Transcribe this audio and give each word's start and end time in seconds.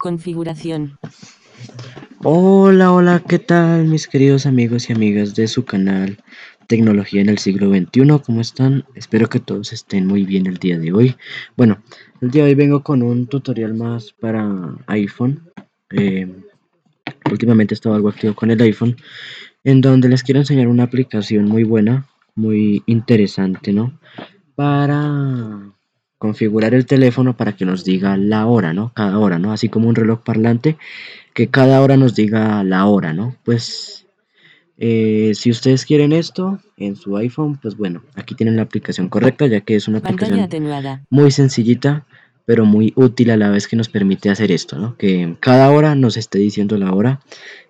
Configuración. 0.00 0.98
Hola, 2.22 2.92
hola, 2.92 3.22
¿qué 3.26 3.38
tal 3.38 3.86
mis 3.86 4.08
queridos 4.08 4.46
amigos 4.46 4.88
y 4.88 4.92
amigas 4.92 5.34
de 5.34 5.48
su 5.48 5.64
canal 5.64 6.18
Tecnología 6.66 7.20
en 7.20 7.28
el 7.28 7.38
siglo 7.38 7.70
XXI? 7.70 8.20
¿Cómo 8.24 8.40
están? 8.40 8.84
Espero 8.94 9.28
que 9.28 9.40
todos 9.40 9.72
estén 9.72 10.06
muy 10.06 10.24
bien 10.24 10.46
el 10.46 10.56
día 10.58 10.78
de 10.78 10.92
hoy. 10.92 11.16
Bueno, 11.56 11.82
el 12.20 12.30
día 12.30 12.44
de 12.44 12.50
hoy 12.50 12.54
vengo 12.54 12.82
con 12.82 13.02
un 13.02 13.26
tutorial 13.26 13.74
más 13.74 14.12
para 14.12 14.76
iPhone. 14.86 15.50
Eh, 15.90 16.26
últimamente 17.30 17.74
he 17.74 17.76
estado 17.76 17.94
algo 17.94 18.08
activo 18.08 18.34
con 18.34 18.50
el 18.50 18.60
iPhone, 18.60 18.96
en 19.64 19.80
donde 19.80 20.08
les 20.08 20.22
quiero 20.22 20.40
enseñar 20.40 20.68
una 20.68 20.84
aplicación 20.84 21.44
muy 21.44 21.64
buena, 21.64 22.06
muy 22.34 22.82
interesante, 22.86 23.72
¿no? 23.72 23.98
Para 24.54 25.75
configurar 26.18 26.74
el 26.74 26.86
teléfono 26.86 27.36
para 27.36 27.52
que 27.52 27.64
nos 27.64 27.84
diga 27.84 28.16
la 28.16 28.46
hora, 28.46 28.72
¿no? 28.72 28.92
Cada 28.94 29.18
hora, 29.18 29.38
¿no? 29.38 29.52
Así 29.52 29.68
como 29.68 29.88
un 29.88 29.94
reloj 29.94 30.20
parlante 30.22 30.76
que 31.34 31.48
cada 31.48 31.80
hora 31.82 31.96
nos 31.96 32.14
diga 32.14 32.64
la 32.64 32.86
hora, 32.86 33.12
¿no? 33.12 33.36
Pues 33.44 34.06
eh, 34.78 35.32
si 35.34 35.50
ustedes 35.50 35.84
quieren 35.84 36.12
esto 36.12 36.58
en 36.76 36.96
su 36.96 37.16
iPhone, 37.16 37.58
pues 37.60 37.76
bueno, 37.76 38.02
aquí 38.14 38.34
tienen 38.34 38.56
la 38.56 38.62
aplicación 38.62 39.08
correcta, 39.08 39.46
ya 39.46 39.60
que 39.60 39.76
es 39.76 39.88
una 39.88 39.98
aplicación 39.98 40.48
muy 41.10 41.30
sencillita, 41.30 42.06
pero 42.46 42.64
muy 42.64 42.92
útil 42.96 43.30
a 43.30 43.36
la 43.36 43.50
vez 43.50 43.68
que 43.68 43.76
nos 43.76 43.88
permite 43.88 44.30
hacer 44.30 44.52
esto, 44.52 44.78
¿no? 44.78 44.96
Que 44.96 45.36
cada 45.40 45.70
hora 45.70 45.94
nos 45.94 46.16
esté 46.16 46.38
diciendo 46.38 46.78
la 46.78 46.92
hora, 46.92 47.20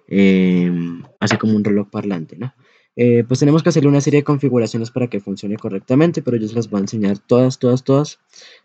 eh, 0.09 0.71
así 1.19 1.37
como 1.37 1.57
un 1.57 1.65
reloj 1.65 1.89
parlante, 1.91 2.37
¿no? 2.37 2.55
Eh, 2.99 3.25
pues 3.29 3.41
tenemos 3.41 3.63
que 3.63 3.69
hacerle 3.69 3.91
una 3.91 4.01
serie 4.01 4.21
de 4.21 4.25
configuraciones 4.25 4.91
para 4.91 5.09
que 5.09 5.21
funcione 5.21 5.57
correctamente, 5.57 6.23
pero 6.23 6.39
yo 6.39 6.49
se 6.49 6.55
las 6.55 6.71
voy 6.71 6.79
a 6.79 6.81
enseñar 6.81 7.19
todas, 7.19 7.59
todas, 7.59 7.85
todas, 7.85 8.19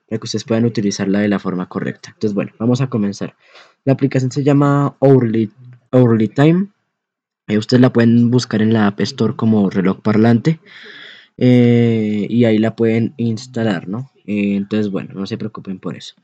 para 0.07 0.19
que 0.19 0.23
ustedes 0.23 0.45
puedan 0.45 0.63
utilizarla 0.63 1.19
de 1.19 1.27
la 1.27 1.37
forma 1.37 1.67
correcta. 1.67 2.09
Entonces, 2.13 2.33
bueno, 2.33 2.53
vamos 2.57 2.79
a 2.79 2.87
comenzar. 2.87 3.35
La 3.83 3.93
aplicación 3.93 4.31
se 4.31 4.43
llama 4.43 4.95
Hourly, 4.99 5.51
Time. 6.29 6.69
Eh, 7.47 7.57
ustedes 7.57 7.81
la 7.81 7.91
pueden 7.91 8.31
buscar 8.31 8.61
en 8.61 8.71
la 8.71 8.87
App 8.87 9.01
Store 9.01 9.35
como 9.35 9.69
reloj 9.69 10.01
parlante. 10.01 10.61
Eh, 11.37 12.27
y 12.29 12.45
ahí 12.45 12.57
la 12.57 12.75
pueden 12.75 13.13
instalar, 13.17 13.87
¿no? 13.87 14.11
entonces, 14.25 14.89
bueno, 14.89 15.13
no 15.13 15.25
se 15.25 15.37
preocupen 15.37 15.79
por 15.79 15.97
eso. 15.97 16.15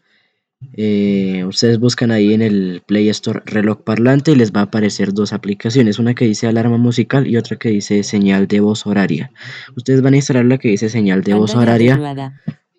Eh, 0.74 1.46
ustedes 1.46 1.80
buscan 1.80 2.12
ahí 2.12 2.34
en 2.34 2.42
el 2.42 2.82
Play 2.86 3.10
Store 3.10 3.42
reloj 3.46 3.84
parlante 3.84 4.32
y 4.32 4.36
les 4.36 4.52
va 4.52 4.62
a 4.62 4.64
aparecer 4.64 5.14
dos 5.14 5.34
aplicaciones, 5.34 6.00
una 6.00 6.16
que 6.16 6.26
dice 6.26 6.48
alarma 6.48 6.78
musical 6.78 7.28
y 7.28 7.38
otra 7.38 7.58
que 7.58 7.70
dice 7.70 8.04
señal 8.04 8.48
de 8.48 8.60
voz 8.60 8.88
horaria. 8.88 9.32
Ustedes 9.76 10.02
van 10.02 10.14
a 10.14 10.18
instalar 10.18 10.46
la 10.46 10.58
que 10.58 10.70
dice 10.70 10.90
señal 10.90 11.24
de 11.24 11.36
voz 11.36 11.56
horaria. 11.56 12.34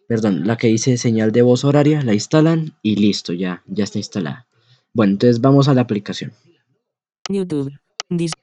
Perdón, 0.08 0.46
la 0.46 0.56
que 0.56 0.68
dice 0.68 0.96
señal 0.96 1.32
de 1.32 1.42
voz 1.42 1.64
horaria, 1.64 2.02
la 2.02 2.14
instalan 2.14 2.72
y 2.82 2.96
listo, 2.96 3.32
ya, 3.32 3.62
ya 3.66 3.84
está 3.84 3.98
instalada. 3.98 4.46
Bueno, 4.92 5.12
entonces 5.12 5.40
vamos 5.40 5.68
a 5.68 5.74
la 5.74 5.82
aplicación. 5.82 6.32
YouTube. 7.28 7.72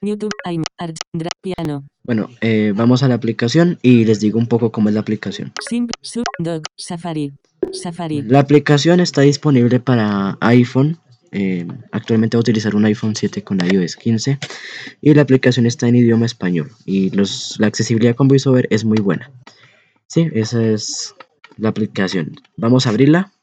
YouTube, 0.01 0.31
piano. 1.41 1.87
Bueno, 2.03 2.29
eh, 2.41 2.73
vamos 2.75 3.03
a 3.03 3.07
la 3.07 3.15
aplicación 3.15 3.79
y 3.81 4.05
les 4.05 4.19
digo 4.19 4.39
un 4.39 4.47
poco 4.47 4.71
cómo 4.71 4.89
es 4.89 4.95
la 4.95 5.01
aplicación. 5.01 5.53
Safari. 6.75 7.33
Safari. 7.71 8.21
La 8.23 8.39
aplicación 8.39 8.99
está 8.99 9.21
disponible 9.21 9.79
para 9.79 10.37
iPhone. 10.41 10.97
Eh, 11.31 11.67
actualmente 11.91 12.37
voy 12.37 12.41
a 12.41 12.45
utilizar 12.45 12.75
un 12.75 12.85
iPhone 12.85 13.15
7 13.15 13.43
con 13.43 13.59
iOS 13.59 13.97
15 13.97 14.39
y 15.01 15.13
la 15.13 15.23
aplicación 15.23 15.65
está 15.65 15.87
en 15.87 15.97
idioma 15.97 16.25
español 16.25 16.71
y 16.85 17.09
los, 17.09 17.59
la 17.59 17.67
accesibilidad 17.67 18.15
con 18.15 18.29
VoiceOver 18.29 18.67
es 18.69 18.85
muy 18.85 18.99
buena. 18.99 19.31
Sí, 20.07 20.29
esa 20.33 20.63
es 20.63 21.15
la 21.57 21.69
aplicación. 21.69 22.35
Vamos 22.55 22.85
a 22.85 22.91
abrirla. 22.91 23.33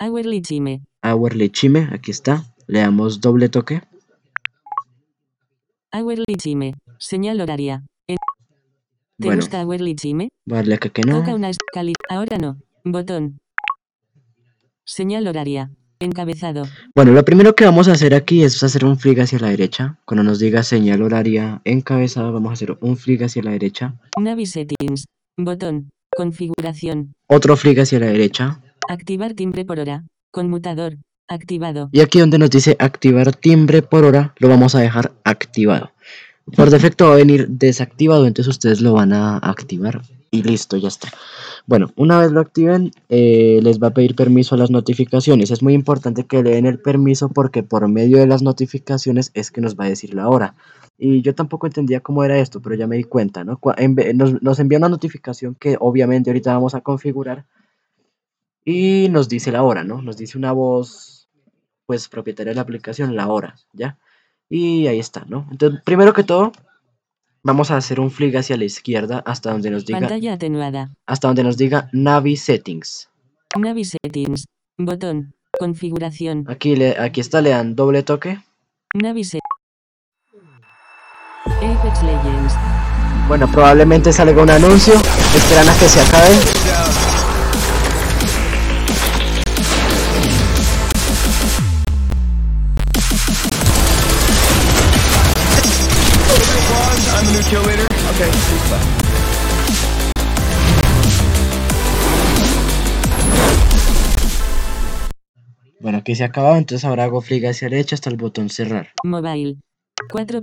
Hourly 0.00 0.42
Chime. 0.42 0.82
Hourly 1.02 1.50
Chime, 1.50 1.88
aquí 1.92 2.10
está. 2.10 2.44
Le 2.66 2.80
damos 2.80 3.20
doble 3.20 3.48
toque. 3.48 3.82
Hourly 5.92 6.36
Chime. 6.36 6.74
Señal 6.98 7.40
horaria. 7.40 7.84
¿Te 8.06 9.26
bueno, 9.26 9.40
gusta 9.40 9.62
Hourly 9.62 9.96
Chime? 9.96 10.28
Vale, 10.46 10.74
acá 10.74 10.90
que 10.90 11.02
no. 11.02 11.18
Toca 11.18 11.34
una 11.34 11.50
escala. 11.50 11.92
Ahora 12.08 12.38
no. 12.38 12.58
Botón. 12.84 13.38
Señal 14.84 15.26
horaria. 15.26 15.70
Encabezado. 15.98 16.64
Bueno, 16.94 17.12
lo 17.12 17.24
primero 17.24 17.56
que 17.56 17.64
vamos 17.64 17.88
a 17.88 17.92
hacer 17.92 18.14
aquí 18.14 18.44
es 18.44 18.62
hacer 18.62 18.84
un 18.84 18.98
flick 18.98 19.18
hacia 19.18 19.40
la 19.40 19.48
derecha. 19.48 19.98
Cuando 20.04 20.22
nos 20.22 20.38
diga 20.38 20.62
señal 20.62 21.02
horaria 21.02 21.60
encabezado, 21.64 22.32
vamos 22.32 22.50
a 22.50 22.52
hacer 22.52 22.78
un 22.80 22.96
flick 22.96 23.22
hacia 23.22 23.42
la 23.42 23.50
derecha. 23.50 23.98
Navi 24.16 24.46
Settings. 24.46 25.06
Botón. 25.36 25.90
Configuración. 26.14 27.14
Otro 27.28 27.56
flick 27.56 27.78
hacia 27.80 27.98
la 27.98 28.06
derecha. 28.06 28.62
Activar 28.88 29.34
timbre 29.34 29.64
por 29.64 29.80
hora. 29.80 30.04
Conmutador. 30.30 30.98
Activado. 31.28 31.90
Y 31.92 32.00
aquí 32.00 32.18
donde 32.20 32.38
nos 32.38 32.50
dice 32.50 32.76
activar 32.78 33.34
timbre 33.36 33.82
por 33.82 34.04
hora, 34.04 34.34
lo 34.38 34.48
vamos 34.48 34.74
a 34.74 34.80
dejar 34.80 35.12
activado. 35.24 35.92
Por 36.56 36.70
defecto 36.70 37.06
va 37.06 37.12
a 37.12 37.16
venir 37.16 37.48
desactivado, 37.48 38.26
entonces 38.26 38.54
ustedes 38.54 38.80
lo 38.80 38.94
van 38.94 39.12
a 39.12 39.36
activar 39.36 40.02
y 40.30 40.42
listo, 40.42 40.76
ya 40.76 40.88
está. 40.88 41.08
Bueno, 41.66 41.90
una 41.96 42.18
vez 42.20 42.32
lo 42.32 42.40
activen, 42.40 42.92
eh, 43.08 43.60
les 43.62 43.78
va 43.78 43.88
a 43.88 43.94
pedir 43.94 44.14
permiso 44.14 44.54
a 44.54 44.58
las 44.58 44.70
notificaciones. 44.70 45.50
Es 45.50 45.62
muy 45.62 45.74
importante 45.74 46.24
que 46.24 46.42
le 46.42 46.50
den 46.50 46.66
el 46.66 46.78
permiso 46.78 47.28
porque 47.28 47.62
por 47.62 47.86
medio 47.88 48.18
de 48.18 48.26
las 48.26 48.42
notificaciones 48.42 49.30
es 49.34 49.50
que 49.50 49.60
nos 49.60 49.76
va 49.76 49.84
a 49.84 49.88
decir 49.88 50.14
la 50.14 50.28
hora. 50.28 50.54
Y 50.96 51.22
yo 51.22 51.34
tampoco 51.34 51.66
entendía 51.66 52.00
cómo 52.00 52.24
era 52.24 52.38
esto, 52.38 52.60
pero 52.60 52.74
ya 52.74 52.86
me 52.86 52.96
di 52.96 53.04
cuenta, 53.04 53.44
¿no? 53.44 53.60
Nos, 54.14 54.42
nos 54.42 54.58
envía 54.58 54.78
una 54.78 54.88
notificación 54.88 55.54
que 55.54 55.76
obviamente 55.78 56.30
ahorita 56.30 56.54
vamos 56.54 56.74
a 56.74 56.80
configurar 56.80 57.46
y 58.64 59.08
nos 59.10 59.28
dice 59.28 59.52
la 59.52 59.62
hora, 59.62 59.84
¿no? 59.84 60.02
Nos 60.02 60.16
dice 60.16 60.36
una 60.36 60.52
voz, 60.52 61.17
pues 61.88 62.06
propietaria 62.06 62.50
de 62.50 62.56
la 62.56 62.60
aplicación, 62.60 63.16
la 63.16 63.28
hora, 63.28 63.56
¿ya? 63.72 63.96
Y 64.50 64.86
ahí 64.88 64.98
está, 64.98 65.24
¿no? 65.26 65.48
Entonces, 65.50 65.80
primero 65.86 66.12
que 66.12 66.22
todo, 66.22 66.52
vamos 67.42 67.70
a 67.70 67.78
hacer 67.78 67.98
un 67.98 68.10
flick 68.10 68.36
hacia 68.36 68.58
la 68.58 68.66
izquierda 68.66 69.22
hasta 69.24 69.52
donde 69.52 69.70
nos 69.70 69.86
diga 69.86 70.00
Pantalla 70.00 70.34
atenuada. 70.34 70.90
hasta 71.06 71.28
donde 71.28 71.44
nos 71.44 71.56
diga 71.56 71.88
Navi 71.94 72.36
Settings. 72.36 73.08
Navi 73.58 73.86
Settings. 73.86 74.44
Botón. 74.76 75.32
Configuración. 75.58 76.44
Aquí 76.46 76.76
le 76.76 76.98
aquí 76.98 77.22
está, 77.22 77.40
le 77.40 77.50
dan 77.50 77.74
doble 77.74 78.02
toque. 78.02 78.38
Navi 78.92 79.24
Settings. 79.24 79.48
Legends. 82.02 82.54
Bueno, 83.28 83.50
probablemente 83.50 84.12
salga 84.12 84.42
un 84.42 84.50
anuncio. 84.50 84.92
Esperan 85.34 85.68
a 85.70 85.78
que 85.78 85.88
se 85.88 86.00
acabe. 86.00 86.67
Bueno, 105.80 105.98
aquí 105.98 106.14
se 106.14 106.24
ha 106.24 106.26
acabado, 106.26 106.56
entonces 106.56 106.84
ahora 106.84 107.04
hago 107.04 107.22
flick 107.22 107.46
hacia 107.46 107.68
la 107.70 107.76
derecha 107.76 107.94
hasta 107.94 108.10
el 108.10 108.16
botón 108.16 108.50
cerrar. 108.50 108.90
Mobile. 109.02 109.56
4. 110.10 110.42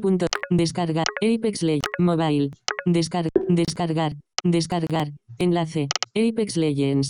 Descargar. 0.49 1.05
Apex 1.21 1.61
Legends. 1.61 1.85
Mobile. 1.99 2.49
Descar 2.87 3.29
descargar. 3.49 4.13
Descargar. 4.43 5.11
Enlace. 5.37 5.87
Apex 6.15 6.57
Legends. 6.57 7.09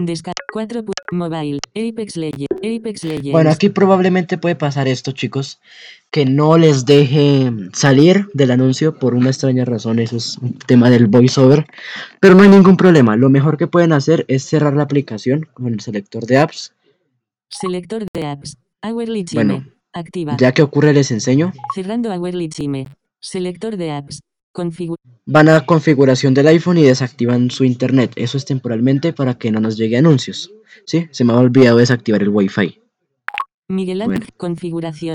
Descargar. 0.00 0.36
4. 0.52 0.84
Mobile. 1.12 1.58
Apex 1.74 2.16
Legends. 2.16 2.51
Apex 2.62 3.04
Legends. 3.04 3.32
Bueno, 3.32 3.50
aquí 3.50 3.68
probablemente 3.68 4.38
puede 4.38 4.56
pasar 4.56 4.88
esto, 4.88 5.12
chicos. 5.12 5.60
Que 6.10 6.24
no 6.24 6.58
les 6.58 6.84
deje 6.84 7.50
salir 7.72 8.28
del 8.34 8.50
anuncio 8.50 8.98
por 8.98 9.14
una 9.14 9.30
extraña 9.30 9.64
razón. 9.64 9.98
Eso 9.98 10.16
es 10.16 10.38
un 10.38 10.58
tema 10.58 10.90
del 10.90 11.06
voiceover. 11.06 11.66
Pero 12.20 12.34
no 12.34 12.42
hay 12.42 12.48
ningún 12.48 12.76
problema. 12.76 13.16
Lo 13.16 13.30
mejor 13.30 13.56
que 13.56 13.66
pueden 13.66 13.92
hacer 13.92 14.24
es 14.28 14.44
cerrar 14.44 14.74
la 14.74 14.82
aplicación 14.82 15.48
con 15.54 15.72
el 15.72 15.80
selector 15.80 16.26
de 16.26 16.38
apps 16.38 16.72
Selector 17.52 18.06
de 18.12 18.26
apps. 18.26 18.56
Hourly 18.82 19.24
Chime. 19.24 19.44
Bueno, 19.44 19.66
Activa. 19.92 20.36
Ya 20.38 20.52
que 20.52 20.62
ocurre 20.62 20.94
les 20.94 21.10
enseño. 21.10 21.52
Cerrando 21.74 22.10
Hourly 22.10 22.48
Chime. 22.48 22.88
Selector 23.20 23.76
de 23.76 23.90
apps. 23.90 24.20
Configura. 24.52 25.00
Van 25.24 25.48
a 25.48 25.64
configuración 25.64 26.34
del 26.34 26.48
iPhone 26.48 26.78
y 26.78 26.82
desactivan 26.82 27.50
su 27.50 27.64
internet. 27.64 28.12
Eso 28.16 28.36
es 28.36 28.44
temporalmente 28.44 29.12
para 29.12 29.34
que 29.34 29.52
no 29.52 29.60
nos 29.60 29.76
llegue 29.76 29.96
anuncios. 29.96 30.50
¿Sí? 30.84 31.08
Se 31.12 31.24
me 31.24 31.32
ha 31.32 31.36
olvidado 31.36 31.78
desactivar 31.78 32.22
el 32.22 32.28
Wi-Fi. 32.28 32.80
Miguel 33.68 34.02
Ángel. 34.02 34.26
Configuración. 34.36 35.14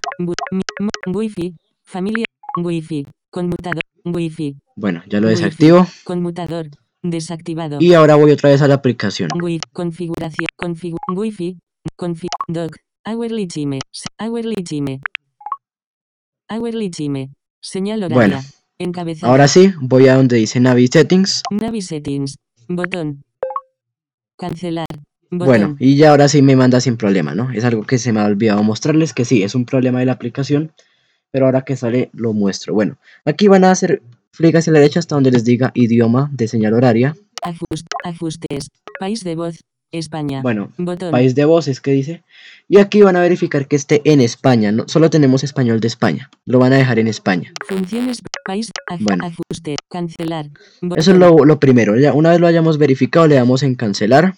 Wi-Fi. 1.07 1.55
Familia. 1.83 2.25
Wi-Fi. 2.57 3.05
Conmutador. 3.29 3.81
Wi-Fi. 4.05 4.57
Bueno, 4.77 5.03
ya 5.07 5.19
lo 5.19 5.27
desactivo. 5.27 5.85
Conmutador. 6.05 6.69
Desactivado. 7.03 7.77
Y 7.81 7.93
ahora 7.93 8.15
voy 8.15 8.31
otra 8.31 8.49
vez 8.49 8.61
a 8.61 8.67
la 8.67 8.75
aplicación. 8.75 9.29
Wi 9.41 9.59
configuración. 9.73 10.47
Configu 10.55 10.97
Wi-Fi. 11.13 11.59
Config. 11.95 12.29
Doc. 12.47 12.77
Hourly 13.05 13.47
Chime. 13.47 13.79
Hourly 14.19 14.63
Chime. 14.63 15.01
Hourly 16.49 16.89
Chime. 16.91 17.31
Señal 17.61 18.03
horaria. 18.03 18.15
Bueno. 18.15 18.41
Encabezado. 18.79 19.31
Ahora 19.31 19.47
sí, 19.47 19.73
voy 19.81 20.07
a 20.07 20.15
donde 20.15 20.37
dice 20.37 20.59
Navi 20.59 20.87
Settings. 20.87 21.43
Navi 21.49 21.81
Settings. 21.81 22.35
Botón. 22.67 23.23
Cancelar. 24.37 24.85
Botón. 25.31 25.47
Bueno, 25.47 25.75
y 25.79 25.95
ya 25.95 26.11
ahora 26.11 26.27
sí 26.27 26.41
me 26.41 26.55
manda 26.55 26.79
sin 26.79 26.95
problema, 26.97 27.33
¿no? 27.35 27.51
Es 27.51 27.65
algo 27.65 27.83
que 27.83 27.97
se 27.97 28.13
me 28.13 28.19
ha 28.19 28.25
olvidado 28.25 28.61
mostrarles, 28.63 29.13
que 29.13 29.25
sí, 29.25 29.43
es 29.43 29.55
un 29.55 29.65
problema 29.65 29.99
de 29.99 30.05
la 30.05 30.13
aplicación, 30.13 30.71
pero 31.31 31.45
ahora 31.45 31.63
que 31.63 31.75
sale 31.75 32.09
lo 32.13 32.33
muestro. 32.33 32.73
Bueno, 32.73 32.97
aquí 33.25 33.47
van 33.47 33.63
a 33.63 33.71
hacer 33.71 34.01
flick 34.31 34.55
hacia 34.55 34.71
la 34.73 34.79
derecha 34.79 34.99
hasta 34.99 35.15
donde 35.15 35.31
les 35.31 35.43
diga 35.43 35.71
idioma 35.73 36.29
de 36.31 36.47
señal 36.47 36.73
horaria. 36.73 37.15
Ajust- 37.43 37.87
ajustes. 38.03 38.69
País 38.99 39.23
de 39.23 39.35
voz. 39.35 39.59
España. 39.89 40.41
Bueno, 40.41 40.73
Botón. 40.77 41.11
país 41.11 41.33
de 41.33 41.45
voces 41.45 41.79
que 41.79 41.91
dice. 41.91 42.21
Y 42.67 42.77
aquí 42.77 43.01
van 43.03 43.15
a 43.15 43.21
verificar 43.21 43.69
que 43.69 43.77
esté 43.77 44.01
en 44.03 44.19
España, 44.19 44.69
no, 44.73 44.83
solo 44.89 45.09
tenemos 45.09 45.45
español 45.45 45.79
de 45.79 45.87
España, 45.87 46.29
lo 46.45 46.59
van 46.59 46.73
a 46.73 46.75
dejar 46.77 46.99
en 46.99 47.07
España. 47.07 47.53
Funciones. 47.69 48.19
País. 48.47 48.71
aj- 48.89 49.03
Bueno. 49.03 49.25
Ajuste. 49.25 49.75
Cancelar. 49.89 50.47
Eso 50.95 51.11
es 51.11 51.17
lo, 51.17 51.45
lo 51.45 51.59
primero, 51.59 51.97
ya 51.99 52.13
una 52.13 52.31
vez 52.31 52.39
lo 52.39 52.47
hayamos 52.47 52.77
verificado 52.77 53.27
le 53.27 53.35
damos 53.35 53.61
en 53.61 53.75
cancelar. 53.75 54.35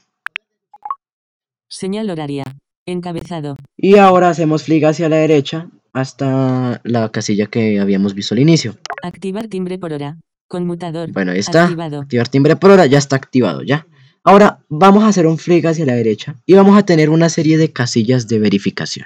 Señal 1.67 2.09
horaria. 2.09 2.43
Encabezado. 2.85 3.55
Y 3.77 3.97
ahora 3.97 4.29
hacemos 4.29 4.63
flick 4.63 4.83
hacia 4.85 5.09
la 5.09 5.17
derecha 5.17 5.69
hasta 5.93 6.81
la 6.83 7.09
casilla 7.11 7.45
que 7.45 7.79
habíamos 7.79 8.15
visto 8.15 8.33
al 8.33 8.39
inicio. 8.39 8.77
Activar 9.03 9.47
timbre 9.47 9.77
por 9.77 9.93
hora. 9.93 10.17
Conmutador. 10.47 11.11
Bueno, 11.11 11.31
ahí 11.33 11.39
está. 11.39 11.65
Activado. 11.65 12.01
Activar 12.01 12.27
timbre 12.29 12.55
por 12.55 12.71
hora, 12.71 12.87
ya 12.87 12.97
está 12.97 13.15
activado, 13.15 13.61
ya. 13.61 13.85
Ahora 14.23 14.59
vamos 14.69 15.03
a 15.03 15.07
hacer 15.09 15.27
un 15.27 15.37
flick 15.37 15.65
hacia 15.65 15.85
la 15.85 15.93
derecha 15.93 16.35
y 16.47 16.53
vamos 16.55 16.77
a 16.77 16.83
tener 16.83 17.09
una 17.11 17.29
serie 17.29 17.57
de 17.57 17.71
casillas 17.71 18.27
de 18.27 18.39
verificación. 18.39 19.05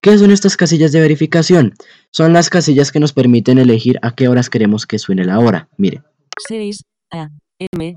¿Qué 0.00 0.16
son 0.16 0.30
estas 0.30 0.56
casillas 0.56 0.92
de 0.92 1.00
verificación? 1.00 1.74
Son 2.12 2.32
las 2.32 2.50
casillas 2.50 2.92
que 2.92 3.00
nos 3.00 3.12
permiten 3.12 3.58
elegir 3.58 3.98
a 4.02 4.14
qué 4.14 4.28
horas 4.28 4.48
queremos 4.48 4.86
que 4.86 4.98
suene 4.98 5.24
la 5.24 5.40
hora. 5.40 5.68
Mire, 5.76 6.02
6 6.46 6.82
A. 7.10 7.30
M. 7.74 7.96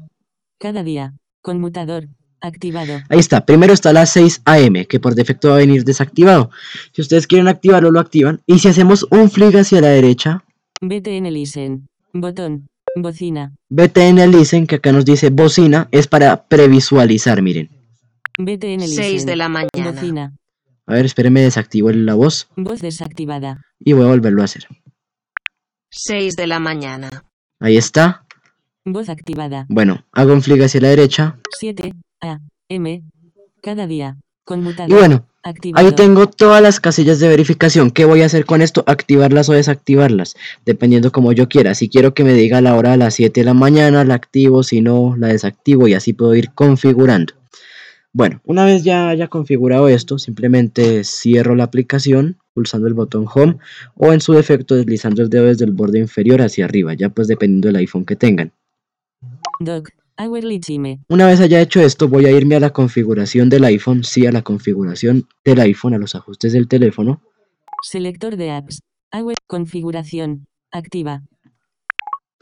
Cada 0.59 0.83
día. 0.83 1.13
Conmutador. 1.43 2.07
Activado. 2.43 3.01
ahí 3.09 3.19
está. 3.19 3.45
Primero 3.45 3.71
está 3.71 3.93
la 3.93 4.07
6 4.07 4.41
AM, 4.45 4.85
que 4.89 4.99
por 4.99 5.13
defecto 5.13 5.49
va 5.49 5.55
a 5.55 5.59
venir 5.59 5.83
desactivado. 5.83 6.49
Si 6.91 7.03
ustedes 7.03 7.27
quieren 7.27 7.47
activarlo, 7.47 7.91
lo 7.91 7.99
activan. 7.99 8.41
Y 8.47 8.57
si 8.57 8.67
hacemos 8.67 9.05
un 9.11 9.29
flick 9.29 9.53
hacia 9.53 9.79
la 9.79 9.89
derecha, 9.89 10.43
BTN 10.81 11.31
Listen. 11.31 11.87
Botón. 12.13 12.67
Bocina. 12.95 13.53
BTN 13.69 14.31
Listen, 14.31 14.65
que 14.65 14.75
acá 14.75 14.91
nos 14.91 15.05
dice 15.05 15.29
bocina, 15.29 15.87
es 15.91 16.07
para 16.07 16.47
previsualizar, 16.47 17.43
miren. 17.43 17.69
BTN 18.39 18.79
Listen. 18.79 19.03
6 19.03 19.25
de 19.27 19.35
la 19.35 19.49
mañana. 19.49 19.91
Bocina. 19.91 20.33
A 20.87 20.93
ver, 20.95 21.05
espérenme, 21.05 21.41
desactivo 21.41 21.91
la 21.91 22.15
voz 22.15 22.47
Voz 22.55 22.81
desactivada. 22.81 23.61
y 23.79 23.93
voy 23.93 24.05
a 24.05 24.09
volverlo 24.09 24.41
a 24.41 24.45
hacer. 24.45 24.67
6 25.91 26.35
de 26.35 26.47
la 26.47 26.59
mañana. 26.59 27.23
Ahí 27.59 27.77
está. 27.77 28.25
Voz 28.85 29.09
activada. 29.09 29.65
Bueno, 29.69 30.05
hago 30.11 30.33
un 30.33 30.41
flick 30.41 30.61
hacia 30.63 30.81
la 30.81 30.89
derecha. 30.89 31.37
7 31.59 31.93
A. 32.21 32.39
M. 32.69 33.03
Cada 33.61 33.85
día. 33.87 34.17
Conmutador. 34.43 34.89
Y 34.89 34.93
bueno, 34.93 35.27
Activado. 35.43 35.85
ahí 35.87 35.93
tengo 35.93 36.27
todas 36.27 36.61
las 36.63 36.79
casillas 36.79 37.19
de 37.19 37.27
verificación. 37.27 37.91
¿Qué 37.91 38.05
voy 38.05 38.21
a 38.21 38.25
hacer 38.25 38.45
con 38.45 38.61
esto? 38.61 38.83
Activarlas 38.87 39.49
o 39.49 39.53
desactivarlas, 39.53 40.35
dependiendo 40.65 41.11
como 41.11 41.31
yo 41.31 41.47
quiera. 41.47 41.75
Si 41.75 41.89
quiero 41.89 42.13
que 42.13 42.23
me 42.23 42.33
diga 42.33 42.59
la 42.61 42.75
hora 42.75 42.93
a 42.93 42.97
las 42.97 43.13
7 43.15 43.41
de 43.41 43.45
la 43.45 43.53
mañana, 43.53 44.03
la 44.03 44.15
activo, 44.15 44.63
si 44.63 44.81
no, 44.81 45.15
la 45.17 45.27
desactivo 45.27 45.87
y 45.87 45.93
así 45.93 46.13
puedo 46.13 46.33
ir 46.35 46.51
configurando. 46.53 47.33
Bueno, 48.13 48.41
una 48.43 48.65
vez 48.65 48.83
ya 48.83 49.07
haya 49.07 49.29
configurado 49.29 49.87
esto, 49.87 50.19
simplemente 50.19 51.03
cierro 51.05 51.55
la 51.55 51.63
aplicación 51.63 52.37
pulsando 52.53 52.87
el 52.87 52.93
botón 52.93 53.25
Home 53.33 53.57
o 53.95 54.11
en 54.11 54.19
su 54.19 54.33
defecto 54.33 54.75
deslizando 54.75 55.21
el 55.21 55.29
dedo 55.29 55.45
desde 55.45 55.63
el 55.63 55.71
borde 55.71 55.99
inferior 55.99 56.41
hacia 56.41 56.65
arriba, 56.65 56.93
ya 56.93 57.09
pues 57.09 57.29
dependiendo 57.29 57.69
del 57.69 57.77
iPhone 57.77 58.05
que 58.05 58.17
tengan. 58.17 58.51
Chime. 60.59 60.99
Una 61.07 61.27
vez 61.27 61.39
haya 61.39 61.61
hecho 61.61 61.81
esto, 61.81 62.07
voy 62.07 62.25
a 62.25 62.31
irme 62.31 62.55
a 62.55 62.59
la 62.59 62.71
configuración 62.71 63.49
del 63.49 63.63
iPhone, 63.63 64.03
sí, 64.03 64.25
a 64.25 64.31
la 64.31 64.41
configuración 64.41 65.27
del 65.43 65.61
iPhone, 65.61 65.93
a 65.93 65.97
los 65.97 66.13
ajustes 66.13 66.53
del 66.53 66.67
teléfono. 66.67 67.21
Selector 67.81 68.35
de 68.35 68.51
apps. 68.51 68.81
Configuración. 69.47 70.47
Activa. 70.71 71.23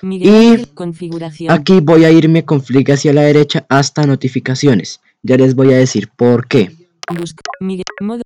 Miguel 0.02 0.62
Y 0.62 0.66
configuración. 0.74 1.52
Aquí 1.52 1.80
voy 1.80 2.06
a 2.06 2.12
irme 2.12 2.44
con 2.44 2.62
flick 2.62 2.90
hacia 2.90 3.14
la 3.14 3.22
derecha 3.22 3.66
hasta 3.70 4.06
notificaciones. 4.06 5.02
Ya 5.22 5.38
les 5.38 5.56
voy 5.56 5.74
a 5.74 5.78
decir 5.78 6.10
por 6.16 6.48
qué. 6.48 6.72
Busca. 7.14 7.42
Miguel. 7.60 7.84
Modo. 8.02 8.22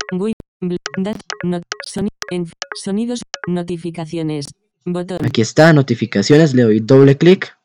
Dat. 0.98 1.18
Not. 1.44 1.64
En, 2.32 2.48
sonidos. 2.76 3.22
Notificaciones. 3.48 4.48
Botón. 4.86 5.26
Aquí 5.26 5.42
está, 5.42 5.74
notificaciones, 5.74 6.54
le 6.54 6.64
doy 6.64 6.80
doble 6.80 7.18
clic. 7.18 7.58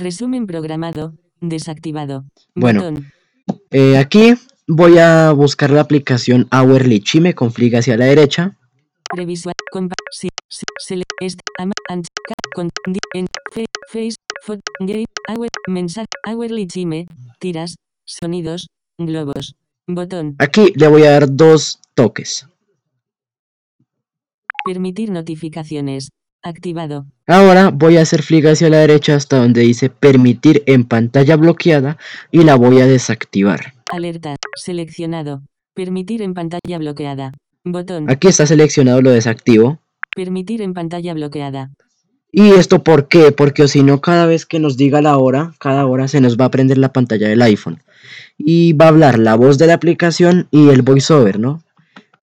Resumen 0.00 0.46
programado. 0.46 1.14
Desactivado. 1.40 2.24
Bueno. 2.54 2.94
Eh, 3.70 3.96
aquí 3.98 4.34
voy 4.66 4.98
a 4.98 5.32
buscar 5.32 5.70
la 5.70 5.82
aplicación 5.82 6.48
Hourly 6.50 7.00
Chime 7.00 7.34
con 7.34 7.52
flick 7.52 7.74
hacia 7.74 7.96
la 7.96 8.06
derecha. 8.06 8.56
Previsual. 9.10 9.54
Compa. 9.70 9.94
Si. 10.10 10.28
si 10.48 10.64
sele, 10.78 11.04
est. 11.20 11.38
Ama. 11.58 11.74
Ant. 11.88 12.06
Ca, 12.26 12.34
con. 12.54 12.70
En. 13.14 13.26
Face. 13.92 14.16
Fot. 14.42 14.60
Game. 14.80 15.04
Hour. 15.28 15.48
Mensaje. 15.68 16.08
Hourly 16.26 16.66
Chime. 16.66 17.06
Tiras. 17.38 17.76
Sonidos. 18.06 18.70
Globos. 18.98 19.56
Botón. 19.86 20.36
Aquí 20.38 20.72
le 20.76 20.88
voy 20.88 21.02
a 21.02 21.10
dar 21.10 21.34
dos 21.34 21.80
toques. 21.94 22.48
Permitir 24.64 25.10
notificaciones. 25.10 26.10
Activado. 26.42 27.06
Ahora 27.26 27.70
voy 27.70 27.96
a 27.96 28.02
hacer 28.02 28.22
flick 28.22 28.46
hacia 28.46 28.70
la 28.70 28.78
derecha 28.78 29.16
hasta 29.16 29.38
donde 29.38 29.62
dice 29.62 29.90
permitir 29.90 30.62
en 30.66 30.84
pantalla 30.84 31.36
bloqueada 31.36 31.98
y 32.30 32.44
la 32.44 32.54
voy 32.54 32.80
a 32.80 32.86
desactivar. 32.86 33.74
Alerta. 33.92 34.36
Seleccionado. 34.54 35.42
Permitir 35.74 36.22
en 36.22 36.34
pantalla 36.34 36.78
bloqueada. 36.78 37.32
Botón. 37.64 38.08
Aquí 38.08 38.28
está 38.28 38.46
seleccionado, 38.46 39.02
lo 39.02 39.10
desactivo. 39.10 39.80
Permitir 40.14 40.62
en 40.62 40.72
pantalla 40.72 41.12
bloqueada. 41.14 41.72
¿Y 42.32 42.50
esto 42.50 42.82
por 42.82 43.08
qué? 43.08 43.32
Porque 43.32 43.68
si 43.68 43.82
no, 43.82 44.00
cada 44.00 44.26
vez 44.26 44.46
que 44.46 44.58
nos 44.58 44.76
diga 44.76 45.00
la 45.00 45.16
hora, 45.16 45.54
cada 45.58 45.86
hora 45.86 46.08
se 46.08 46.20
nos 46.20 46.36
va 46.36 46.46
a 46.46 46.50
prender 46.50 46.78
la 46.78 46.92
pantalla 46.92 47.28
del 47.28 47.42
iPhone. 47.42 47.82
Y 48.36 48.72
va 48.74 48.86
a 48.86 48.88
hablar 48.88 49.18
la 49.18 49.36
voz 49.36 49.58
de 49.58 49.66
la 49.66 49.74
aplicación 49.74 50.48
y 50.50 50.68
el 50.68 50.82
voiceover, 50.82 51.38
¿no? 51.38 51.62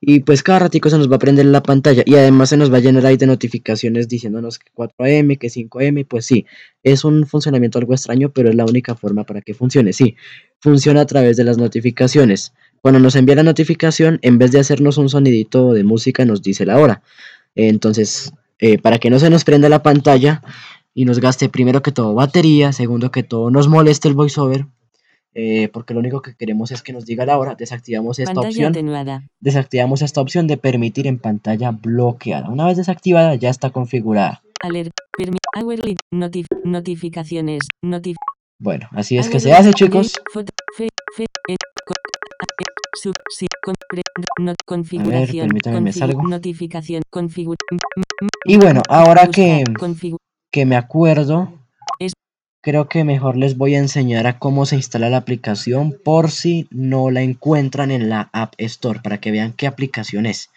Y 0.05 0.19
pues 0.19 0.44
cada 0.44 0.59
ratico 0.59 0.89
se 0.89 0.97
nos 0.97 1.09
va 1.09 1.15
a 1.15 1.19
prender 1.19 1.45
la 1.45 1.63
pantalla 1.63 2.03
y 2.05 2.15
además 2.15 2.50
se 2.50 2.57
nos 2.57 2.69
va 2.69 2.75
a 2.75 2.81
llenar 2.81 3.05
ahí 3.05 3.15
de 3.15 3.25
notificaciones 3.25 4.09
diciéndonos 4.09 4.59
que 4.59 4.69
4am, 4.75 5.38
que 5.38 5.47
5am, 5.47 6.05
pues 6.05 6.25
sí, 6.25 6.45
es 6.83 7.05
un 7.05 7.25
funcionamiento 7.25 7.79
algo 7.79 7.94
extraño, 7.94 8.29
pero 8.29 8.50
es 8.50 8.55
la 8.55 8.65
única 8.65 8.95
forma 8.95 9.23
para 9.23 9.39
que 9.39 9.53
funcione, 9.53 9.94
sí, 9.94 10.17
funciona 10.59 11.00
a 11.00 11.05
través 11.05 11.38
de 11.38 11.45
las 11.45 11.57
notificaciones. 11.57 12.51
Cuando 12.81 13.00
nos 13.00 13.15
envía 13.15 13.35
la 13.35 13.44
notificación, 13.44 14.19
en 14.23 14.39
vez 14.39 14.51
de 14.51 14.59
hacernos 14.59 14.97
un 14.97 15.07
sonidito 15.07 15.72
de 15.72 15.86
música, 15.86 16.25
nos 16.25 16.41
dice 16.41 16.65
la 16.65 16.79
hora. 16.79 17.01
Entonces, 17.55 18.33
eh, 18.65 18.77
para 18.77 18.98
que 18.98 19.10
no 19.10 19.20
se 19.20 19.29
nos 19.29 19.43
prenda 19.43 19.67
la 19.67 19.84
pantalla 19.84 20.41
y 20.93 21.03
nos 21.03 21.20
gaste 21.20 21.50
primero 21.50 21.82
que 21.82 21.91
todo 21.91 22.13
batería, 22.13 22.72
segundo 22.72 23.12
que 23.12 23.22
todo 23.22 23.51
nos 23.51 23.67
moleste 23.67 24.08
el 24.08 24.13
voiceover, 24.13 24.67
eh, 25.34 25.67
porque 25.74 25.93
lo 25.93 26.00
único 26.00 26.22
que 26.22 26.34
queremos 26.34 26.72
es 26.72 26.82
que 26.82 26.93
nos 26.93 27.05
diga 27.05 27.25
la 27.25 27.38
hora, 27.38 27.55
desactivamos 27.55 28.20
esta 28.20 28.34
Pantalla 28.34 28.48
opción 28.48 28.72
atenuada. 28.72 29.24
desactivamos 29.41 30.01
esta 30.01 30.22
opción 30.22 30.48
de 30.48 30.55
permitir 30.55 31.08
en 31.08 31.20
pantalla 31.20 31.72
bloqueada. 31.72 32.50
Una 32.50 32.65
vez 32.65 32.77
desactivada 32.77 33.36
ya 33.36 33.50
está 33.50 33.72
configurada. 33.72 34.41
Alerta. 34.62 35.03
Permi 35.17 35.39
hourly. 35.60 35.98
Notif 36.13 36.48
notificaciones. 36.63 37.67
Notif 37.84 38.15
Bueno, 38.60 38.88
así 38.91 39.17
es 39.17 39.27
que 39.27 39.41
se 39.41 39.51
hace 39.51 39.74
chicos. 39.74 40.13
Sub, 42.93 43.13
si, 43.29 43.47
con, 43.63 43.75
pre, 43.89 44.01
no, 44.39 44.53
configuración. 44.65 45.47
permítame, 45.47 45.81
me 45.81 45.93
salgo. 45.93 46.21
Notificación. 46.23 47.01
Configura. 47.09 47.57
Y 48.45 48.57
bueno, 48.57 48.81
ahora 48.89 49.27
que, 49.27 49.63
que 50.51 50.65
me 50.65 50.75
acuerdo, 50.75 51.53
Es- 52.00 52.13
creo 52.62 52.88
que 52.88 53.03
mejor 53.03 53.35
les 53.38 53.57
voy 53.57 53.75
a 53.75 53.79
enseñar 53.79 54.27
a 54.27 54.38
cómo 54.39 54.65
se 54.65 54.75
instala 54.75 55.09
la 55.09 55.17
aplicación 55.17 55.95
por 56.03 56.29
si 56.31 56.67
no 56.71 57.09
la 57.12 57.21
encuentran 57.21 57.91
en 57.91 58.09
la 58.09 58.29
App 58.33 58.53
Store, 58.57 59.00
para 59.01 59.19
que 59.19 59.31
vean 59.31 59.53
qué 59.53 59.67
aplicación 59.67 60.25
es. 60.25 60.50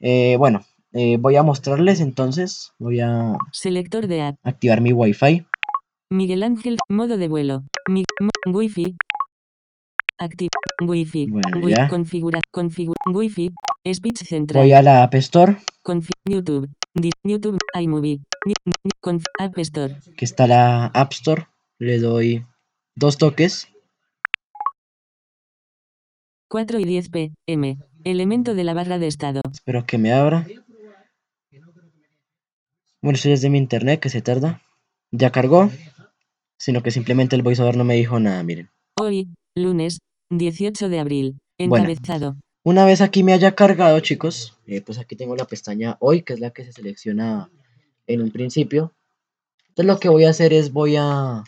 Eh, 0.00 0.36
bueno, 0.38 0.64
eh, 0.92 1.16
voy 1.18 1.36
a 1.36 1.42
mostrarles 1.42 2.00
entonces, 2.00 2.72
voy 2.78 3.00
a 3.00 3.34
Selector 3.52 4.06
de 4.06 4.22
app. 4.22 4.36
activar 4.44 4.80
mi 4.80 4.92
Wi-Fi. 4.92 5.44
Miguel 6.10 6.42
Ángel. 6.44 6.78
Modo 6.88 7.16
de 7.18 7.26
vuelo. 7.28 7.64
Mi, 7.88 8.04
mo, 8.20 8.30
Wi-Fi. 8.58 8.94
Activa. 10.18 10.50
Wi-Fi. 10.82 11.26
Bueno, 11.26 11.58
Wi- 11.62 11.72
ya. 11.74 11.88
Configura. 11.88 12.40
Configura. 12.50 12.96
Wi-Fi. 13.12 13.52
Speech 13.92 14.24
central. 14.24 14.62
Voy 14.64 14.72
a 14.72 14.82
la 14.82 15.02
App 15.04 15.14
Store, 15.14 15.58
Confi- 15.84 16.10
YouTube. 16.24 16.68
Di- 16.94 17.10
YouTube. 17.22 17.58
iMovie. 17.80 18.20
Conf- 19.02 19.24
App 19.38 19.56
Store. 19.58 19.96
que 20.16 20.24
está 20.24 20.46
la 20.46 20.86
App 20.86 21.12
Store, 21.12 21.46
le 21.78 21.98
doy 21.98 22.44
dos 22.96 23.18
toques. 23.18 23.68
4 26.48 26.78
y 26.78 26.84
10 26.84 27.10
pm. 27.10 27.78
Elemento 28.04 28.54
de 28.54 28.64
la 28.64 28.72
barra 28.74 28.98
de 28.98 29.06
estado. 29.08 29.40
Espero 29.52 29.84
que 29.84 29.98
me 29.98 30.12
abra. 30.12 30.46
Bueno, 33.02 33.16
esto 33.16 33.28
ya 33.28 33.34
es 33.34 33.42
de 33.42 33.50
mi 33.50 33.58
internet 33.58 34.00
que 34.00 34.08
se 34.08 34.22
tarda. 34.22 34.62
Ya 35.10 35.30
cargó. 35.30 35.70
Sino 36.58 36.82
que 36.82 36.90
simplemente 36.90 37.36
el 37.36 37.42
voiceover 37.42 37.76
no 37.76 37.84
me 37.84 37.94
dijo 37.94 38.18
nada, 38.18 38.42
miren. 38.42 38.70
Hoy, 38.98 39.28
lunes, 39.56 39.98
18 40.30 40.88
de 40.88 40.98
abril. 41.00 41.38
Bueno. 41.58 41.88
Encabezado. 41.88 42.36
Una 42.62 42.84
vez 42.84 43.00
aquí 43.00 43.22
me 43.22 43.32
haya 43.32 43.54
cargado, 43.54 43.98
chicos, 44.00 44.58
eh, 44.66 44.80
pues 44.82 44.98
aquí 44.98 45.16
tengo 45.16 45.36
la 45.36 45.46
pestaña 45.46 45.96
hoy, 46.00 46.22
que 46.22 46.32
es 46.32 46.40
la 46.40 46.50
que 46.50 46.64
se 46.64 46.72
selecciona 46.72 47.48
en 48.06 48.22
un 48.22 48.30
principio. 48.30 48.92
Entonces 49.68 49.86
lo 49.86 50.00
que 50.00 50.08
voy 50.08 50.24
a 50.24 50.30
hacer 50.30 50.52
es 50.52 50.72
voy 50.72 50.96
a 50.98 51.44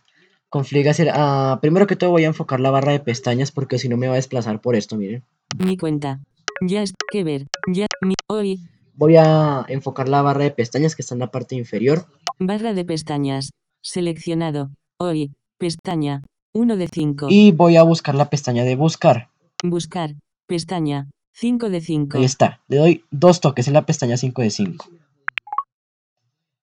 configurar, 0.48 0.94
a, 1.12 1.58
primero 1.60 1.86
que 1.86 1.96
todo 1.96 2.10
voy 2.10 2.24
a 2.24 2.28
enfocar 2.28 2.60
la 2.60 2.70
barra 2.70 2.92
de 2.92 3.00
pestañas 3.00 3.50
porque 3.50 3.78
si 3.78 3.88
no 3.88 3.96
me 3.96 4.06
va 4.06 4.14
a 4.14 4.16
desplazar 4.16 4.60
por 4.60 4.76
esto, 4.76 4.96
miren. 4.96 5.24
Mi 5.58 5.76
cuenta. 5.76 6.20
Ya 6.60 6.82
es 6.82 6.92
que 7.10 7.24
ver. 7.24 7.46
Ya. 7.66 7.86
Mi. 8.00 8.14
Hoy. 8.28 8.60
Voy 8.94 9.16
a 9.16 9.64
enfocar 9.68 10.08
la 10.08 10.22
barra 10.22 10.44
de 10.44 10.50
pestañas 10.50 10.96
que 10.96 11.02
está 11.02 11.14
en 11.14 11.20
la 11.20 11.30
parte 11.30 11.54
inferior. 11.54 12.06
Barra 12.38 12.74
de 12.74 12.84
pestañas. 12.84 13.50
Seleccionado. 13.82 14.70
Hoy. 14.98 15.32
Pestaña. 15.58 16.22
1 16.54 16.76
de 16.76 16.88
5. 16.88 17.26
Y 17.30 17.52
voy 17.52 17.76
a 17.76 17.82
buscar 17.82 18.14
la 18.14 18.30
pestaña 18.30 18.64
de 18.64 18.76
buscar. 18.76 19.28
Buscar. 19.62 20.14
Pestaña. 20.46 21.10
5 21.32 21.70
de 21.70 21.80
5. 21.80 22.18
Ahí 22.18 22.24
está. 22.24 22.60
Le 22.68 22.78
doy 22.78 23.04
dos 23.10 23.40
toques 23.40 23.68
en 23.68 23.74
la 23.74 23.86
pestaña 23.86 24.16
5 24.16 24.42
de 24.42 24.50
5. 24.50 24.86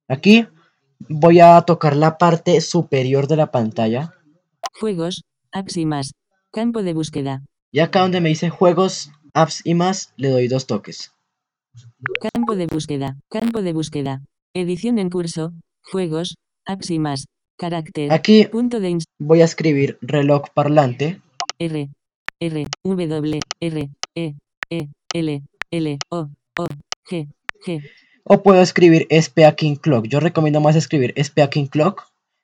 Aquí 0.07 0.47
voy 1.09 1.39
a 1.39 1.61
tocar 1.61 1.95
la 1.95 2.17
parte 2.17 2.61
superior 2.61 3.27
de 3.27 3.37
la 3.37 3.51
pantalla. 3.51 4.13
Juegos. 4.79 5.23
Apps 5.51 5.77
y 5.77 5.85
más. 5.85 6.11
Campo 6.51 6.83
de 6.83 6.93
búsqueda. 6.93 7.43
Y 7.71 7.79
acá 7.79 8.01
donde 8.01 8.21
me 8.21 8.29
dice 8.29 8.49
juegos, 8.49 9.11
apps 9.33 9.61
y 9.65 9.73
más, 9.73 10.13
le 10.17 10.29
doy 10.29 10.47
dos 10.47 10.67
toques. 10.67 11.13
Campo 12.33 12.55
de 12.55 12.67
búsqueda. 12.67 13.17
Campo 13.29 13.61
de 13.61 13.73
búsqueda. 13.73 14.21
Edición 14.53 14.99
en 14.99 15.09
curso. 15.09 15.51
Juegos. 15.83 16.35
Apps 16.65 16.91
y 16.91 16.99
más. 16.99 17.25
Carácter. 17.57 18.11
Aquí 18.11 18.45
Punto 18.45 18.79
de 18.79 18.97
voy 19.19 19.41
a 19.41 19.45
escribir 19.45 19.97
reloj 20.01 20.49
parlante. 20.53 21.21
R. 21.57 21.89
R. 22.39 22.67
W. 22.83 23.39
R. 23.61 23.89
E. 24.15 24.33
E. 24.69 24.87
L. 25.13 25.41
L. 25.71 25.99
O. 26.09 26.29
O. 26.59 26.65
G. 27.09 27.27
G. 27.65 27.81
O 28.25 28.43
puedo 28.43 28.61
escribir 28.61 29.07
Speaking 29.21 29.75
Clock. 29.75 30.07
Yo 30.07 30.19
recomiendo 30.19 30.59
más 30.59 30.75
escribir 30.75 31.13
Speaking 31.21 31.67
Clock 31.67 32.03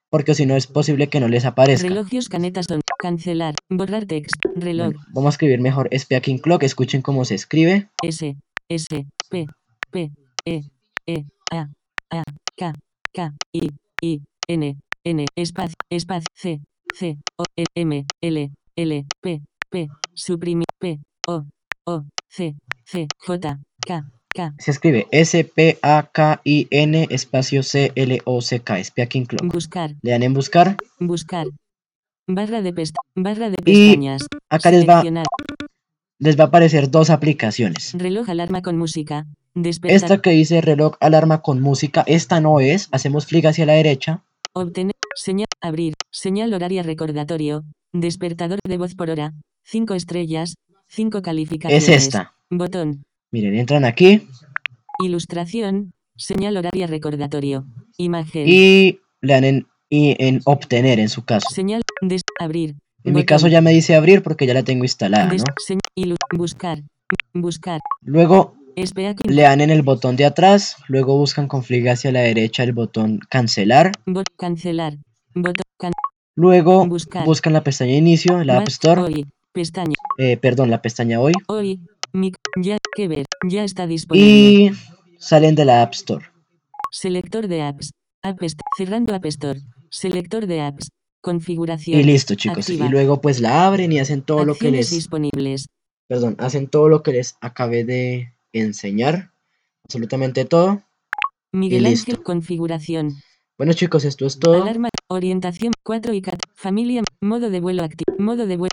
porque 0.09 0.35
si 0.35 0.45
no 0.45 0.55
es 0.55 0.67
posible 0.67 1.07
que 1.07 1.19
no 1.19 1.27
les 1.27 1.45
aparezca. 1.45 1.87
Relogios 1.87 2.29
canetas 2.29 2.67
son. 2.67 2.81
Cancelar. 2.99 3.55
Borrar 3.69 4.05
text. 4.05 4.35
Reloj. 4.55 4.93
Bueno, 4.93 5.05
vamos 5.13 5.29
a 5.29 5.35
escribir 5.35 5.59
mejor 5.59 5.89
Speaking 5.97 6.37
Clock. 6.37 6.63
Escuchen 6.63 7.01
cómo 7.01 7.25
se 7.25 7.35
escribe. 7.35 7.89
S. 8.03 8.37
S. 8.69 9.05
P. 9.29 9.47
P. 9.89 10.11
E. 10.45 10.61
E. 11.05 11.25
A. 11.51 11.69
A. 12.11 12.23
K. 12.55 12.73
K. 13.13 13.33
I. 13.51 13.71
I. 14.01 14.21
N. 14.47 14.77
N. 15.03 15.25
Espacio. 15.35 15.75
Espacio. 15.89 16.27
C. 16.35 16.61
C. 16.93 17.17
O. 17.37 17.43
E, 17.55 17.65
M. 17.75 18.05
L. 18.21 18.51
L. 18.75 19.05
P. 19.21 19.41
P. 19.69 19.89
Suprimir. 20.13 20.65
P. 20.79 20.99
O. 21.27 21.45
O. 21.85 22.03
C. 22.29 22.55
C. 22.85 23.07
J. 23.17 23.59
K. 23.85 24.05
K. 24.33 24.53
Se 24.59 24.71
escribe 24.71 25.07
S-P-A-K-I-N 25.11 27.07
espacio 27.09 27.63
C-L-O-C-K. 27.63 28.83
Speaking 28.83 29.25
Clock. 29.25 29.51
Buscar. 29.51 29.95
Le 30.01 30.11
dan 30.11 30.23
en 30.23 30.33
buscar. 30.33 30.77
Buscar. 30.99 31.47
Barra 32.27 32.61
de 32.61 32.71
pest 32.71 32.95
barra 33.15 33.49
de 33.49 33.57
Y 33.65 33.89
pestañas. 33.89 34.21
Acá 34.49 34.71
les 34.71 34.87
va, 34.87 35.03
les 36.19 36.39
va 36.39 36.43
a 36.45 36.47
aparecer 36.47 36.89
dos 36.89 37.09
aplicaciones. 37.09 37.93
Reloj 37.97 38.29
alarma 38.29 38.61
con 38.61 38.77
música. 38.77 39.25
Despertar. 39.53 39.95
Esta 39.97 40.21
que 40.21 40.29
dice 40.29 40.61
reloj 40.61 40.95
alarma 41.01 41.41
con 41.41 41.59
música, 41.59 42.05
esta 42.07 42.39
no 42.39 42.61
es. 42.61 42.87
Hacemos 42.91 43.25
clic 43.25 43.45
hacia 43.45 43.65
la 43.65 43.73
derecha. 43.73 44.23
Obtener. 44.53 44.95
Señal. 45.15 45.47
Abrir. 45.61 45.93
Señal 46.11 46.53
horaria 46.53 46.83
recordatorio. 46.83 47.63
Despertador 47.93 48.59
de 48.67 48.77
voz 48.77 48.95
por 48.95 49.09
hora. 49.09 49.33
5 49.65 49.93
estrellas. 49.93 50.55
5 50.87 51.21
calificaciones. 51.21 51.87
Es 51.87 52.03
esta. 52.07 52.33
Botón. 52.49 53.03
Miren, 53.31 53.55
entran 53.55 53.85
aquí 53.85 54.27
Ilustración. 55.03 55.93
Señal 56.17 56.57
horaria 56.57 56.87
recordatorio. 56.87 57.65
Imagen. 57.97 58.45
y 58.47 58.99
le 59.21 59.33
dan 59.33 59.43
en, 59.43 59.67
y 59.89 60.15
en 60.19 60.41
obtener 60.45 60.99
en 60.99 61.09
su 61.09 61.23
caso. 61.23 61.47
Señal. 61.53 61.81
Des. 62.01 62.21
Abrir. 62.39 62.75
En 63.03 63.13
mi 63.13 63.25
caso 63.25 63.47
ya 63.47 63.61
me 63.61 63.71
dice 63.71 63.95
abrir 63.95 64.21
porque 64.21 64.45
ya 64.45 64.53
la 64.53 64.63
tengo 64.63 64.83
instalada, 64.83 65.27
Des- 65.27 65.43
¿no? 65.43 66.15
buscar. 66.37 66.83
Buscar. 67.33 67.79
Luego. 68.01 68.55
Le 68.75 69.41
dan 69.41 69.61
en 69.61 69.69
el 69.69 69.81
botón 69.81 70.15
de 70.15 70.25
atrás, 70.25 70.75
luego 70.87 71.17
buscan 71.17 71.47
con 71.47 71.63
flick 71.63 71.87
hacia 71.87 72.11
la 72.11 72.21
derecha 72.21 72.63
el 72.63 72.73
botón 72.73 73.19
cancelar, 73.29 73.91
Bot. 74.05 74.27
Cancelar. 74.37 74.97
Botón. 75.33 75.63
Can- 75.77 75.93
luego 76.35 76.85
Buscar. 76.87 77.25
buscan 77.25 77.53
la 77.53 77.63
pestaña 77.63 77.93
inicio, 77.95 78.43
la 78.43 78.59
App 78.59 78.67
Store, 78.67 79.01
Hoy. 79.01 79.25
Pestaña. 79.53 79.95
eh, 80.17 80.37
perdón, 80.37 80.69
la 80.69 80.81
pestaña 80.81 81.19
hoy, 81.19 81.33
Hoy. 81.47 81.81
Ya. 82.61 82.77
Que 82.95 83.07
ver. 83.07 83.25
Ya 83.47 83.63
está 83.63 83.87
disponible. 83.87 84.27
y 84.29 84.71
salen 85.17 85.55
de 85.55 85.65
la 85.65 85.81
App 85.81 85.93
Store. 85.93 86.25
Selector 86.91 87.47
de 87.47 87.61
apps. 87.61 87.91
App 88.21 88.41
Est- 88.43 88.59
cerrando 88.77 89.15
App 89.15 89.25
Store. 89.25 89.59
Selector 89.89 90.45
de 90.45 90.61
apps. 90.61 90.89
Configuración. 91.21 91.99
Y 91.99 92.03
listo, 92.03 92.35
chicos. 92.35 92.59
Activa. 92.69 92.85
Y 92.85 92.89
luego 92.89 93.21
pues 93.21 93.39
la 93.39 93.65
abren 93.65 93.91
y 93.91 93.99
hacen 93.99 94.21
todo 94.23 94.39
lo 94.43 94.53
que 94.55 94.67
Acciones 94.67 94.79
les, 94.87 94.91
disponibles. 94.91 95.67
perdón, 96.07 96.35
hacen 96.39 96.67
todo 96.67 96.89
lo 96.89 97.01
que 97.03 97.11
les 97.13 97.35
acabé 97.41 97.83
de 97.85 98.33
enseñar. 98.53 99.31
Absolutamente 99.85 100.45
todo. 100.45 100.83
Miguel 101.51 101.85
Ángel. 101.85 102.21
Configuración. 102.23 103.21
Bueno, 103.57 103.73
chicos, 103.73 104.05
esto 104.05 104.25
es 104.25 104.39
todo. 104.39 104.63
Alarma. 104.63 104.89
Orientación. 105.07 105.73
4 105.83 106.13
y 106.13 106.21
4. 106.21 106.39
Familia. 106.55 107.03
Modo 107.21 107.49
de 107.49 107.59
vuelo 107.59 107.83
activo. 107.83 108.15
Modo 108.17 108.47
de 108.47 108.57
vuelo. 108.57 108.71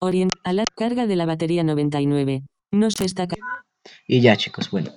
Orient. 0.00 0.32
Alar. 0.42 0.66
Carga 0.74 1.06
de 1.06 1.16
la 1.16 1.26
batería 1.26 1.62
99. 1.62 2.42
No 2.72 2.90
se 2.90 3.04
está. 3.04 3.28
Y 4.08 4.20
ya, 4.20 4.36
chicos, 4.36 4.70
bueno. 4.70 4.90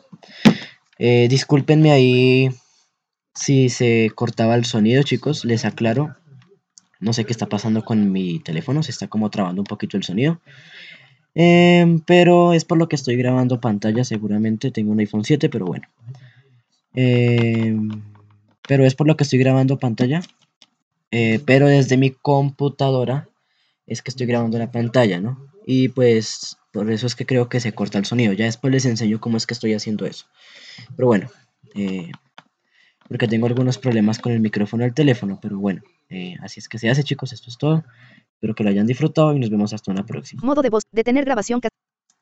Eh, 0.98 1.28
discúlpenme 1.30 1.92
ahí 1.92 2.50
si 3.36 3.70
se 3.70 4.10
cortaba 4.16 4.56
el 4.56 4.66
sonido, 4.66 5.04
chicos. 5.04 5.46
Les 5.46 5.66
aclaro. 5.66 6.16
No 7.00 7.14
sé 7.14 7.26
qué 7.26 7.32
está 7.32 7.48
pasando 7.48 7.86
con 7.86 8.12
mi 8.12 8.40
teléfono. 8.40 8.82
Se 8.82 8.92
está 8.92 9.08
como 9.08 9.30
trabando 9.30 9.62
un 9.62 9.68
poquito 9.68 9.98
el 9.98 10.04
sonido. 10.04 10.42
Em, 11.39 12.00
pero 12.00 12.53
es 12.53 12.65
por 12.65 12.79
lo 12.79 12.89
que 12.89 12.96
estoy 12.96 13.15
grabando 13.15 13.62
pantalla 13.62 14.03
seguramente. 14.03 14.72
Tengo 14.72 14.91
un 14.91 15.00
iPhone 15.00 15.24
7, 15.24 15.50
pero 15.50 15.67
bueno. 15.67 15.88
Em, 16.96 18.01
pero 18.67 18.86
es 18.86 18.96
por 18.96 19.06
lo 19.06 19.15
que 19.15 19.24
estoy 19.24 19.38
grabando 19.38 19.77
pantalla. 19.77 20.22
Eh, 21.12 21.39
pero 21.46 21.67
desde 21.67 21.96
mi 21.96 22.10
computadora 22.10 23.29
es 23.86 24.01
que 24.01 24.10
estoy 24.10 24.25
grabando 24.25 24.58
la 24.58 24.72
pantalla, 24.72 25.20
¿no? 25.20 25.38
Y 25.63 25.89
pues 25.89 26.58
por 26.74 26.89
eso 26.89 27.06
es 27.06 27.15
que 27.15 27.27
creo 27.27 27.50
que 27.50 27.60
se 27.60 27.72
corta 27.72 28.00
el 28.00 28.06
sonido. 28.06 28.34
Ya 28.34 28.46
después 28.46 28.74
les 28.74 28.86
enseño 28.86 29.22
cómo 29.22 29.38
es 29.38 29.46
que 29.46 29.53
estoy 29.53 29.75
haciendo 29.75 30.08
eso. 30.08 30.25
Pero 30.96 31.08
bueno, 31.08 31.29
eh, 31.75 32.12
porque 33.08 33.27
tengo 33.27 33.46
algunos 33.46 33.77
problemas 33.77 34.17
con 34.17 34.32
el 34.32 34.39
micrófono 34.39 34.86
del 34.86 34.96
teléfono, 34.96 35.38
pero 35.39 35.60
bueno, 35.60 35.84
eh, 36.10 36.36
así 36.41 36.60
es 36.60 36.67
que 36.67 36.79
se 36.79 36.89
hace 36.89 37.03
chicos, 37.03 37.32
esto 37.32 37.51
es 37.51 37.60
todo. 37.60 37.84
Espero 38.38 38.53
que 38.53 38.63
lo 38.63 38.70
hayan 38.70 38.86
disfrutado 38.86 39.34
y 39.36 39.39
nos 39.39 39.50
vemos 39.50 39.74
hasta 39.74 39.91
una 39.91 40.06
próxima. 40.06 40.44
Modo 40.44 40.62
de 40.62 40.70
voz. 40.70 40.84
Detener 40.91 41.25
grabación. 41.25 41.60